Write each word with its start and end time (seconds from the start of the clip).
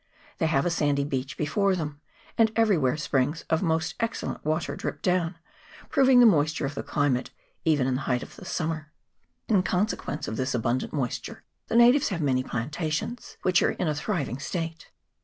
They 0.39 0.47
have 0.47 0.65
a 0.65 0.71
sandy 0.71 1.03
beach 1.03 1.37
before 1.37 1.75
them; 1.75 2.01
and 2.35 2.51
everywhere 2.55 2.97
springs 2.97 3.43
of 3.51 3.61
most 3.61 3.93
excellent 3.99 4.43
water 4.43 4.75
drip 4.75 5.03
down, 5.03 5.35
proving 5.89 6.19
the 6.19 6.25
moisture 6.25 6.65
of 6.65 6.73
the 6.73 6.81
cli 6.81 7.07
mate, 7.07 7.29
even 7.65 7.85
in 7.85 7.93
the 7.93 8.01
height 8.01 8.23
of 8.23 8.33
summer. 8.33 8.91
In 9.47 9.61
conse 9.61 9.93
quence 9.93 10.27
of 10.27 10.37
this 10.37 10.55
abundant 10.55 10.91
moisture 10.91 11.43
the 11.67 11.75
natives 11.75 12.09
have 12.09 12.19
many 12.19 12.43
plantations, 12.43 13.37
which 13.43 13.61
are 13.61 13.73
in 13.73 13.87
a 13.87 13.93
thriving 13.93 14.39
state. 14.39 14.89